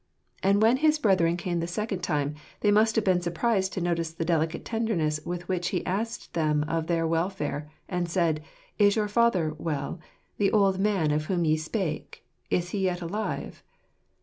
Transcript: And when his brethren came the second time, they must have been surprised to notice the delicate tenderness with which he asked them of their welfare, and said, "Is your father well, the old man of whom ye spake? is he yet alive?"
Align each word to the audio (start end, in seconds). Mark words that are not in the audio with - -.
And 0.41 0.63
when 0.63 0.77
his 0.77 0.97
brethren 0.97 1.37
came 1.37 1.59
the 1.59 1.67
second 1.67 1.99
time, 2.01 2.33
they 2.61 2.71
must 2.71 2.95
have 2.95 3.05
been 3.05 3.21
surprised 3.21 3.71
to 3.73 3.81
notice 3.81 4.11
the 4.11 4.25
delicate 4.25 4.65
tenderness 4.65 5.19
with 5.23 5.47
which 5.47 5.67
he 5.67 5.85
asked 5.85 6.33
them 6.33 6.65
of 6.67 6.87
their 6.87 7.05
welfare, 7.05 7.69
and 7.87 8.09
said, 8.09 8.41
"Is 8.79 8.95
your 8.95 9.07
father 9.07 9.53
well, 9.59 9.99
the 10.39 10.51
old 10.51 10.79
man 10.79 11.11
of 11.11 11.25
whom 11.25 11.45
ye 11.45 11.55
spake? 11.55 12.25
is 12.49 12.71
he 12.71 12.79
yet 12.79 13.03
alive?" 13.03 13.61